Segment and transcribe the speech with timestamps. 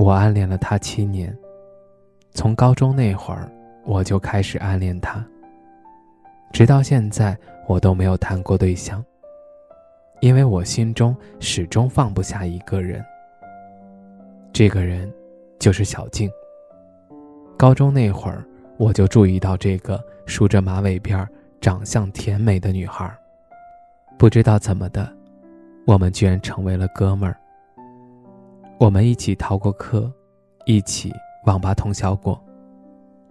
[0.00, 1.36] 我暗恋了他七年，
[2.32, 3.46] 从高中那会儿
[3.84, 5.22] 我就开始暗恋他，
[6.54, 7.36] 直到现在
[7.68, 9.04] 我都没有谈过对象，
[10.20, 13.04] 因为我心中始终放不下一个人。
[14.54, 15.12] 这个人
[15.58, 16.30] 就是小静。
[17.58, 18.42] 高中那会儿
[18.78, 21.28] 我就注意到这个梳着马尾辫、
[21.60, 23.14] 长相甜美的女孩，
[24.16, 25.06] 不知道怎么的，
[25.86, 27.36] 我们居然成为了哥们儿。
[28.80, 30.10] 我们一起逃过课，
[30.64, 31.12] 一起
[31.44, 32.42] 网吧通宵过。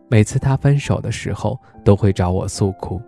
[0.08, 3.02] 每次他分手的时候，都会找我诉苦。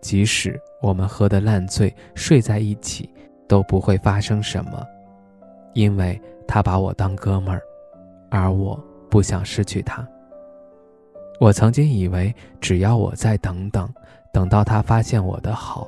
[0.00, 3.12] 即使我们喝得烂醉，睡在一起，
[3.46, 4.82] 都不会发生什么，
[5.74, 7.60] 因为他把我当哥们儿，
[8.30, 10.08] 而我不想失去他。
[11.38, 13.86] 我曾经以为，只要我再等等，
[14.32, 15.86] 等到他发现我的好，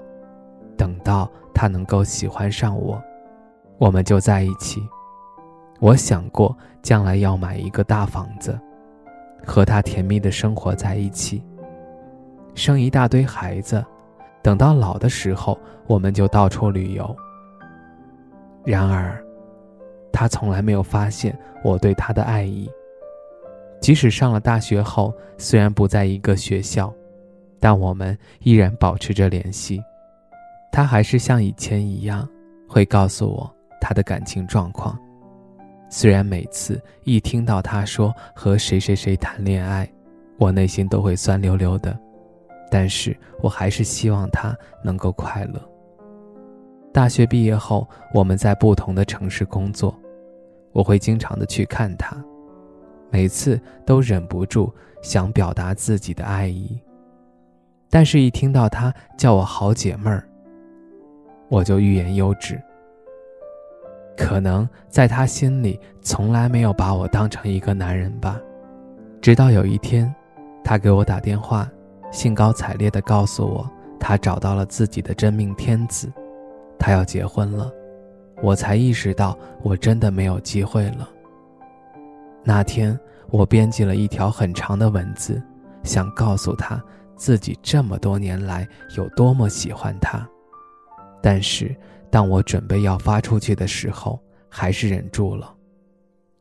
[0.76, 3.02] 等到他能够喜欢上我，
[3.78, 4.82] 我们就在一起。
[5.82, 8.56] 我想过将来要买一个大房子，
[9.44, 11.42] 和他甜蜜的生活在一起，
[12.54, 13.84] 生一大堆孩子，
[14.44, 17.16] 等到老的时候，我们就到处旅游。
[18.64, 19.20] 然而，
[20.12, 22.70] 他从来没有发现我对他的爱意。
[23.80, 26.94] 即使上了大学后，虽然不在一个学校，
[27.58, 29.82] 但我们依然保持着联系。
[30.70, 32.28] 他还是像以前一样，
[32.68, 34.96] 会告诉我他的感情状况。
[35.94, 39.86] 虽然每次一听到他说和谁谁谁谈恋爱，
[40.38, 41.94] 我内心都会酸溜溜的，
[42.70, 45.60] 但是我还是希望他能够快乐。
[46.94, 49.94] 大学毕业后，我们在不同的城市工作，
[50.72, 52.16] 我会经常的去看他，
[53.10, 56.80] 每次都忍不住想表达自己的爱意，
[57.90, 60.26] 但是，一听到他叫我好姐妹儿，
[61.50, 62.58] 我就欲言又止。
[64.16, 68.38] 可能在他心里从来没有把我当成一个男人吧，
[69.20, 70.12] 直到有一天，
[70.62, 71.68] 他给我打电话，
[72.10, 73.68] 兴高采烈地告诉我
[73.98, 76.12] 他找到了自己的真命天子，
[76.78, 77.72] 他要结婚了，
[78.42, 81.08] 我才意识到我真的没有机会了。
[82.44, 82.98] 那天
[83.30, 85.42] 我编辑了一条很长的文字，
[85.82, 86.82] 想告诉他
[87.16, 90.28] 自己这么多年来有多么喜欢他，
[91.22, 91.74] 但是。
[92.12, 95.50] 当我准备要发出去的时候，还是忍住了，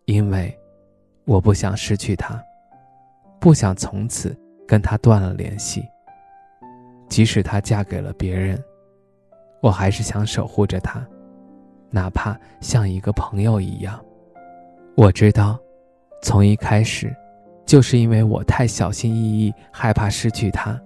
[0.04, 0.54] 因为
[1.24, 2.44] 我不想失去他，
[3.40, 4.38] 不想从此
[4.68, 5.82] 跟他断了联系。
[7.08, 8.62] 即使她嫁给了别人，
[9.62, 11.08] 我还是想守护着她，
[11.90, 13.98] 哪怕像一个朋友一样。
[14.98, 15.58] 我知道，
[16.22, 17.16] 从一开始，
[17.66, 20.78] 就是因为我太小心翼翼，害怕失去他，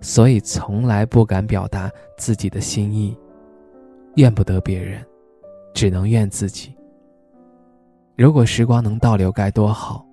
[0.00, 3.14] 所以从来不敢表达自己的心意。
[4.16, 5.04] 怨不得别人，
[5.72, 6.74] 只能怨自己。
[8.16, 10.04] 如果时光能倒流，该多好！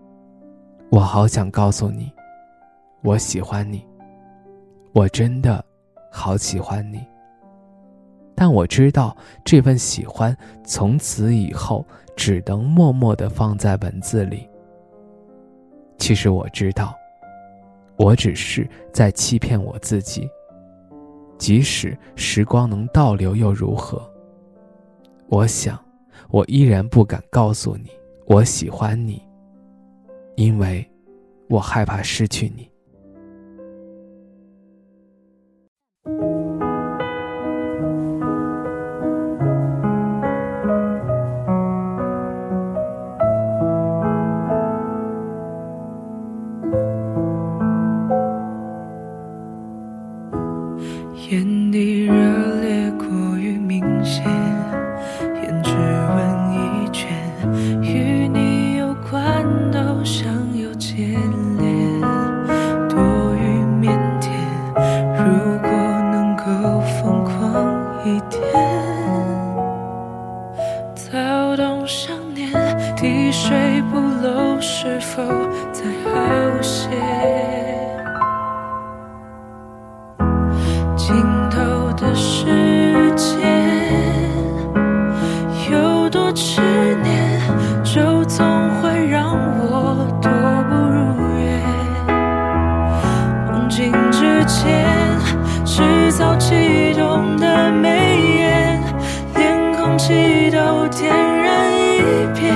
[0.89, 2.11] 我好想告诉你，
[3.03, 3.85] 我喜欢你，
[4.93, 5.63] 我真的
[6.09, 7.05] 好喜欢你。
[8.33, 14.49] 但我知道，这份喜欢从此以后只能默默的放在文字里。
[15.97, 16.95] 其实我知道，
[17.97, 20.29] 我只是在欺骗我自己。
[21.39, 24.07] 即使时光能倒流又如何？
[25.29, 25.79] 我想，
[26.29, 27.89] 我依然不敢告诉你
[28.27, 29.21] 我喜欢你，
[30.35, 30.85] 因为
[31.49, 32.69] 我害怕失去你。
[71.49, 72.47] 不懂想念，
[72.95, 75.23] 滴水不漏是否
[75.73, 76.87] 才好些？
[80.95, 81.15] 尽
[81.49, 82.45] 头的时
[83.15, 83.35] 间
[85.71, 86.61] 有多痴
[87.01, 87.41] 念，
[87.83, 90.29] 就总会让我多
[90.69, 90.99] 不如
[91.39, 91.59] 愿。
[93.51, 94.85] 梦境之间
[95.65, 98.83] 制造激动的眉眼，
[99.33, 101.38] 连空气都点燃。
[102.33, 102.53] 变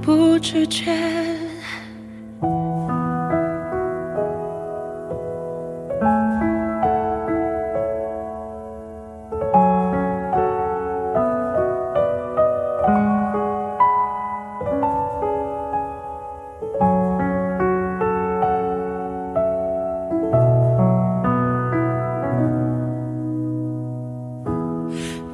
[0.00, 0.90] 不知觉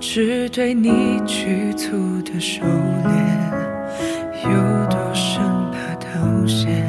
[0.01, 3.11] 只对你局促的收敛，
[4.45, 6.07] 有多生怕套
[6.47, 6.85] 现，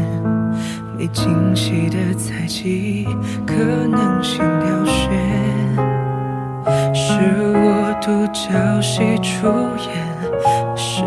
[0.98, 3.06] 没惊喜的猜忌，
[3.48, 5.10] 可能性凋谢。
[6.94, 7.20] 是
[7.56, 9.48] 我独角戏出
[9.90, 11.04] 演，是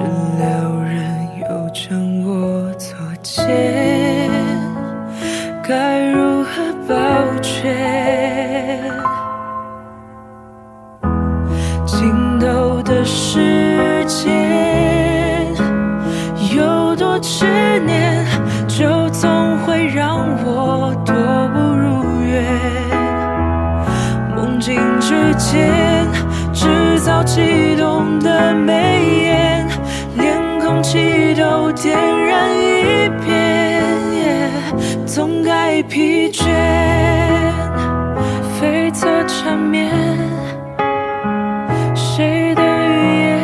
[25.51, 26.07] 间
[26.53, 29.69] 制造悸动的眉眼，
[30.17, 33.83] 连空气都点燃一遍，
[35.05, 36.47] 总该疲倦。
[38.61, 39.91] 悱恻缠绵。
[41.95, 43.41] 谁的语言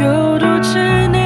[0.00, 0.78] 有多执
[1.08, 1.20] 念，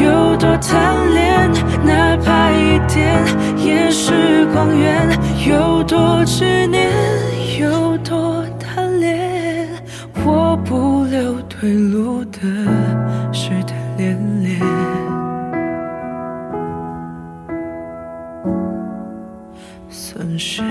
[0.00, 1.50] 有多贪恋，
[1.82, 3.02] 哪怕一点
[3.56, 4.33] 也是
[4.64, 5.08] 永远。
[5.46, 6.90] 有多执念，
[7.60, 9.68] 有多贪恋，
[10.24, 12.40] 我不留退路的
[13.30, 14.58] 是的连连，
[19.90, 20.62] 算是。